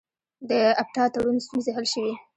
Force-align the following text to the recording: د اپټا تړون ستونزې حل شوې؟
د 0.49 0.51
اپټا 0.81 1.03
تړون 1.13 1.37
ستونزې 1.45 1.71
حل 1.75 1.85
شوې؟ 1.93 2.13